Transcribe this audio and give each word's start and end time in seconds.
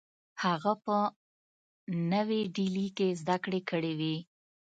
هغه 0.43 0.73
په 0.85 0.97
نوې 2.11 2.41
ډیلي 2.55 2.87
کې 2.97 3.07
زدکړې 3.21 3.61
کړې 3.69 3.91
وې 3.99 4.15